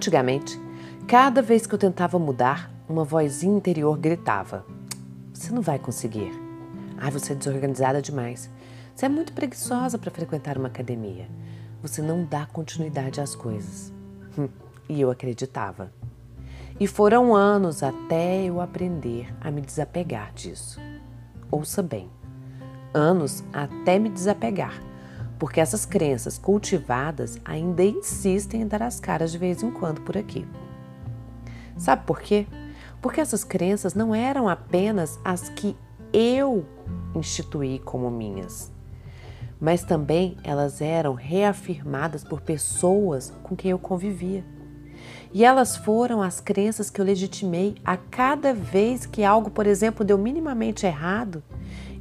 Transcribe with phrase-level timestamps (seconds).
[0.00, 0.58] Antigamente,
[1.06, 4.64] cada vez que eu tentava mudar, uma vozinha interior gritava:
[5.30, 6.32] Você não vai conseguir.
[6.96, 8.48] Ai, você é desorganizada demais.
[8.94, 11.28] Você é muito preguiçosa para frequentar uma academia.
[11.82, 13.92] Você não dá continuidade às coisas.
[14.38, 14.48] Hum,
[14.88, 15.92] e eu acreditava.
[16.80, 20.80] E foram anos até eu aprender a me desapegar disso.
[21.50, 22.08] Ouça bem,
[22.94, 24.82] anos até me desapegar,
[25.40, 30.16] porque essas crenças cultivadas ainda insistem em dar as caras de vez em quando por
[30.16, 30.46] aqui.
[31.78, 32.46] Sabe por quê?
[33.00, 35.74] Porque essas crenças não eram apenas as que
[36.12, 36.66] eu
[37.14, 38.70] instituí como minhas,
[39.58, 44.44] mas também elas eram reafirmadas por pessoas com quem eu convivia.
[45.32, 50.04] E elas foram as crenças que eu legitimei a cada vez que algo, por exemplo,
[50.04, 51.42] deu minimamente errado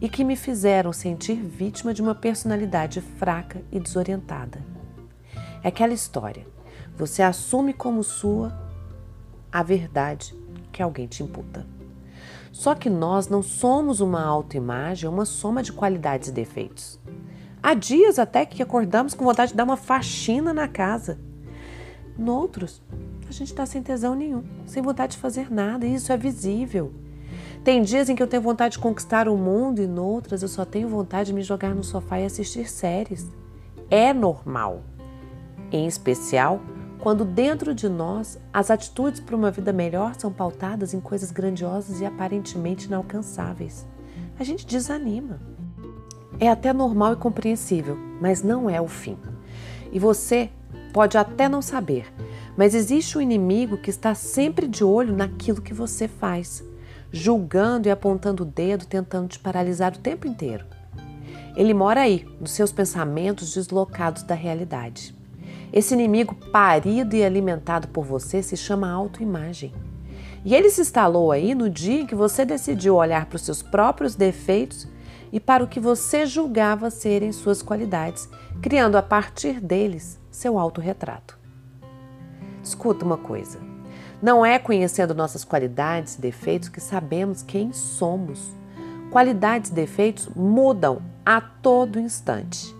[0.00, 4.64] e que me fizeram sentir vítima de uma personalidade fraca e desorientada.
[5.62, 6.46] É aquela história.
[6.96, 8.56] Você assume como sua
[9.52, 10.34] a verdade
[10.72, 11.66] que alguém te imputa.
[12.52, 16.98] Só que nós não somos uma autoimagem, uma soma de qualidades e defeitos.
[17.62, 21.18] Há dias até que acordamos com vontade de dar uma faxina na casa.
[22.18, 22.82] Noutros,
[23.28, 26.92] a gente está sem tesão nenhum, sem vontade de fazer nada, e isso é visível.
[27.62, 30.64] Tem dias em que eu tenho vontade de conquistar o mundo e noutras eu só
[30.64, 33.28] tenho vontade de me jogar no sofá e assistir séries.
[33.90, 34.82] É normal.
[35.70, 36.60] Em especial,
[36.98, 42.00] quando dentro de nós as atitudes para uma vida melhor são pautadas em coisas grandiosas
[42.00, 43.86] e aparentemente inalcançáveis.
[44.38, 45.40] A gente desanima.
[46.40, 49.16] É até normal e compreensível, mas não é o fim.
[49.92, 50.50] E você
[50.92, 52.12] pode até não saber,
[52.56, 56.64] mas existe um inimigo que está sempre de olho naquilo que você faz,
[57.12, 60.64] julgando e apontando o dedo, tentando te paralisar o tempo inteiro.
[61.56, 65.14] Ele mora aí, nos seus pensamentos deslocados da realidade.
[65.72, 69.72] Esse inimigo parido e alimentado por você se chama autoimagem.
[70.44, 73.62] E ele se instalou aí no dia em que você decidiu olhar para os seus
[73.62, 74.86] próprios defeitos
[75.32, 78.28] e para o que você julgava serem suas qualidades,
[78.62, 81.38] criando a partir deles seu autorretrato.
[82.62, 83.58] Escuta uma coisa:
[84.22, 88.56] não é conhecendo nossas qualidades e defeitos que sabemos quem somos.
[89.10, 92.74] Qualidades e defeitos mudam a todo instante.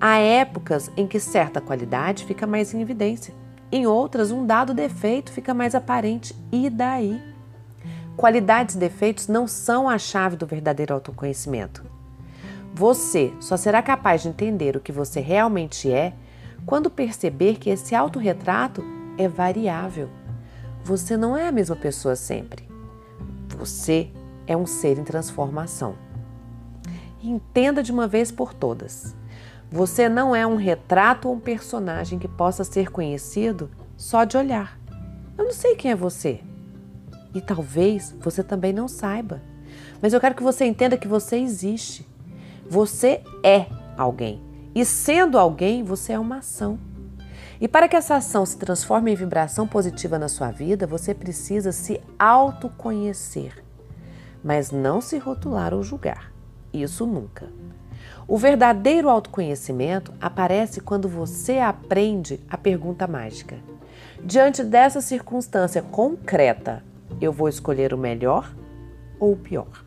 [0.00, 3.34] Há épocas em que certa qualidade fica mais em evidência,
[3.72, 6.34] em outras, um dado defeito fica mais aparente.
[6.50, 7.20] E daí?
[8.20, 11.82] Qualidades e defeitos não são a chave do verdadeiro autoconhecimento.
[12.74, 16.12] Você só será capaz de entender o que você realmente é
[16.66, 18.84] quando perceber que esse autorretrato
[19.16, 20.10] é variável.
[20.84, 22.68] Você não é a mesma pessoa sempre.
[23.56, 24.10] Você
[24.46, 25.94] é um ser em transformação.
[27.22, 29.16] entenda de uma vez por todas:
[29.70, 34.78] você não é um retrato ou um personagem que possa ser conhecido só de olhar.
[35.38, 36.42] Eu não sei quem é você.
[37.34, 39.40] E talvez você também não saiba.
[40.02, 42.06] Mas eu quero que você entenda que você existe.
[42.68, 44.40] Você é alguém.
[44.74, 46.78] E sendo alguém, você é uma ação.
[47.60, 51.72] E para que essa ação se transforme em vibração positiva na sua vida, você precisa
[51.72, 53.62] se autoconhecer,
[54.42, 56.32] mas não se rotular ou julgar.
[56.72, 57.48] Isso nunca.
[58.26, 63.58] O verdadeiro autoconhecimento aparece quando você aprende a pergunta mágica.
[64.24, 66.82] Diante dessa circunstância concreta,
[67.20, 68.54] eu vou escolher o melhor
[69.18, 69.84] ou o pior?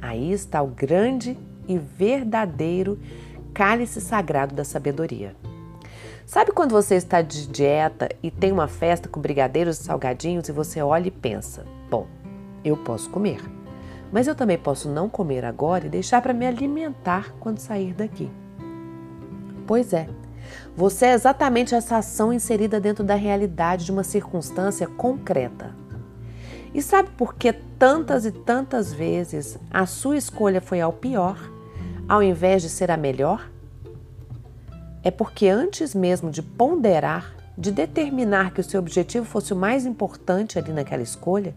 [0.00, 1.36] Aí está o grande
[1.68, 2.98] e verdadeiro
[3.52, 5.34] cálice sagrado da sabedoria.
[6.26, 10.52] Sabe quando você está de dieta e tem uma festa com brigadeiros e salgadinhos e
[10.52, 12.06] você olha e pensa: bom,
[12.64, 13.40] eu posso comer,
[14.12, 18.30] mas eu também posso não comer agora e deixar para me alimentar quando sair daqui.
[19.66, 20.08] Pois é,
[20.76, 25.74] você é exatamente essa ação inserida dentro da realidade de uma circunstância concreta.
[26.76, 31.36] E sabe por que tantas e tantas vezes a sua escolha foi ao pior,
[32.08, 33.48] ao invés de ser a melhor?
[35.06, 39.86] é porque antes mesmo de ponderar, de determinar que o seu objetivo fosse o mais
[39.86, 41.54] importante ali naquela escolha,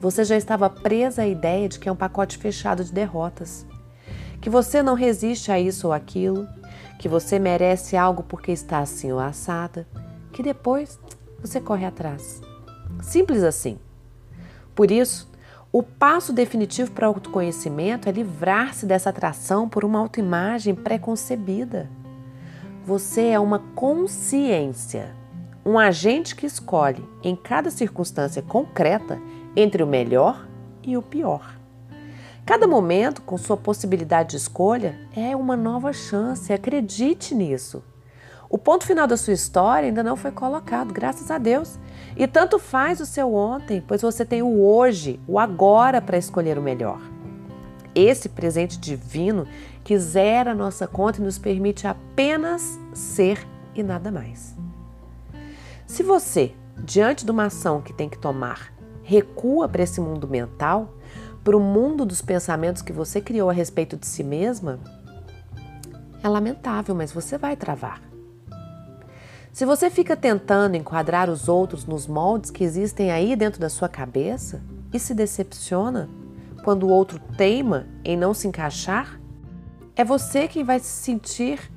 [0.00, 3.64] você já estava presa à ideia de que é um pacote fechado de derrotas,
[4.40, 6.48] que você não resiste a isso ou aquilo,
[6.98, 9.86] que você merece algo porque está assim ou assada,
[10.32, 10.98] que depois
[11.40, 12.40] você corre atrás.
[13.00, 13.78] Simples assim.
[14.74, 15.30] Por isso,
[15.72, 21.90] o passo definitivo para o autoconhecimento é livrar-se dessa atração por uma autoimagem preconcebida.
[22.86, 25.14] Você é uma consciência,
[25.64, 29.18] um agente que escolhe, em cada circunstância concreta,
[29.56, 30.46] entre o melhor
[30.82, 31.58] e o pior.
[32.44, 37.82] Cada momento, com sua possibilidade de escolha, é uma nova chance, acredite nisso.
[38.50, 41.78] O ponto final da sua história ainda não foi colocado, graças a Deus.
[42.16, 46.56] E tanto faz o seu ontem, pois você tem o hoje, o agora para escolher
[46.58, 47.00] o melhor.
[47.94, 49.46] Esse presente divino
[49.82, 54.56] que zera a nossa conta e nos permite apenas ser e nada mais.
[55.86, 58.72] Se você, diante de uma ação que tem que tomar,
[59.02, 60.94] recua para esse mundo mental,
[61.42, 64.80] para o mundo dos pensamentos que você criou a respeito de si mesma,
[66.22, 68.00] é lamentável, mas você vai travar.
[69.54, 73.88] Se você fica tentando enquadrar os outros nos moldes que existem aí dentro da sua
[73.88, 74.60] cabeça
[74.92, 76.10] e se decepciona
[76.64, 79.20] quando o outro teima em não se encaixar,
[79.94, 81.70] é você quem vai se sentir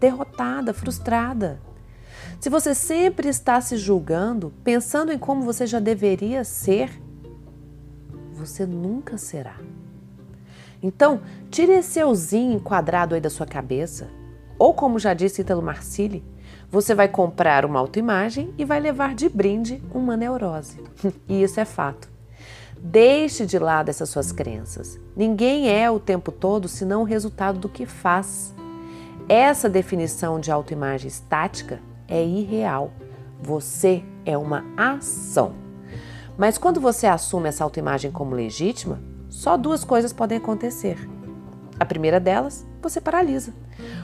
[0.00, 1.62] derrotada, frustrada.
[2.40, 6.90] Se você sempre está se julgando, pensando em como você já deveria ser,
[8.32, 9.60] você nunca será.
[10.82, 11.20] Então,
[11.52, 14.10] tire esse euzinho enquadrado aí da sua cabeça.
[14.58, 16.24] Ou como já disse Italo Marcilli,
[16.72, 20.82] você vai comprar uma autoimagem e vai levar de brinde uma neurose.
[21.28, 22.10] e isso é fato.
[22.80, 24.98] Deixe de lado essas suas crenças.
[25.14, 28.54] Ninguém é o tempo todo senão o resultado do que faz.
[29.28, 31.78] Essa definição de autoimagem estática
[32.08, 32.90] é irreal.
[33.42, 35.52] Você é uma ação.
[36.38, 38.98] Mas quando você assume essa autoimagem como legítima,
[39.28, 40.96] só duas coisas podem acontecer.
[41.82, 43.52] A primeira delas, você paralisa.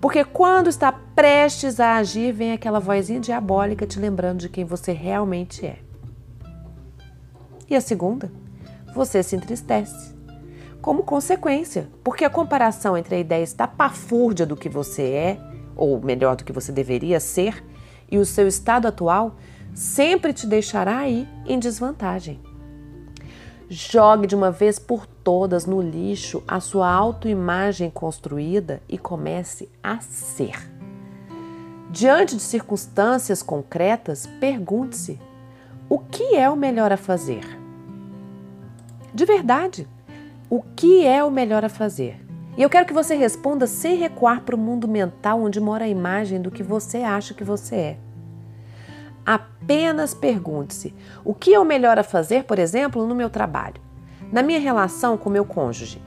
[0.00, 4.90] Porque quando está prestes a agir, vem aquela vozinha diabólica te lembrando de quem você
[4.90, 5.78] realmente é.
[7.68, 8.28] E a segunda,
[8.92, 10.12] você se entristece.
[10.82, 15.40] Como consequência, porque a comparação entre a ideia estapafúrdia do que você é,
[15.76, 17.64] ou melhor, do que você deveria ser,
[18.10, 19.36] e o seu estado atual
[19.72, 22.40] sempre te deixará aí em desvantagem.
[23.68, 30.00] Jogue de uma vez por todas no lixo a sua autoimagem construída e comece a
[30.00, 30.58] ser.
[31.88, 35.20] Diante de circunstâncias concretas, pergunte-se:
[35.88, 37.44] o que é o melhor a fazer?
[39.14, 39.86] De verdade,
[40.50, 42.20] o que é o melhor a fazer?
[42.58, 45.88] E eu quero que você responda sem recuar para o mundo mental onde mora a
[45.88, 47.98] imagem do que você acha que você é.
[49.24, 50.92] Apenas pergunte-se:
[51.24, 53.80] o que é o melhor a fazer, por exemplo, no meu trabalho,
[54.32, 56.02] na minha relação com meu cônjuge,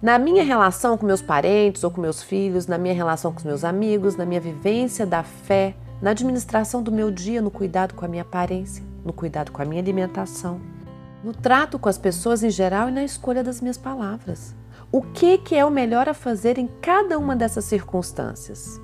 [0.00, 3.44] na minha relação com meus parentes ou com meus filhos, na minha relação com os
[3.44, 8.04] meus amigos, na minha vivência da fé, na administração do meu dia, no cuidado com
[8.04, 10.60] a minha aparência, no cuidado com a minha alimentação
[11.26, 14.54] no trato com as pessoas em geral e na escolha das minhas palavras.
[14.92, 18.80] O que, que é o melhor a fazer em cada uma dessas circunstâncias?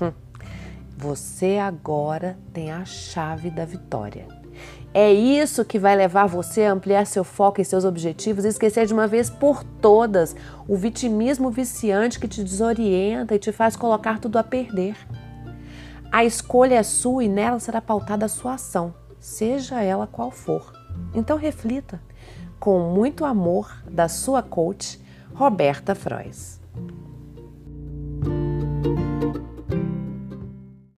[0.00, 0.12] Hum,
[0.94, 4.28] você agora tem a chave da vitória.
[4.98, 8.86] É isso que vai levar você a ampliar seu foco e seus objetivos e esquecer
[8.86, 10.34] de uma vez por todas
[10.66, 14.96] o vitimismo viciante que te desorienta e te faz colocar tudo a perder.
[16.10, 20.72] A escolha é sua e nela será pautada a sua ação, seja ela qual for.
[21.14, 22.00] Então reflita.
[22.58, 24.98] Com muito amor, da sua coach,
[25.34, 26.58] Roberta Frois.